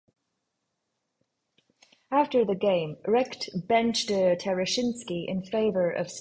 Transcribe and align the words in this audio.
After 2.09 2.43
the 2.43 2.55
game, 2.55 2.97
Richt 3.05 3.51
benched 3.67 4.09
Tereshinski 4.09 5.27
in 5.27 5.43
favor 5.43 5.91
of 5.91 6.07
Stafford. 6.09 6.19